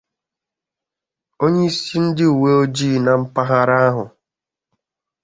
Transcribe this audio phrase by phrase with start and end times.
[1.43, 4.05] onyeisi ndị uweojii na mpaghara ahụ